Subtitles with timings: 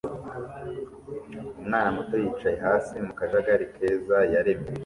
[1.59, 4.71] Umwana muto yicaye hasi mu kajagari keza yaremye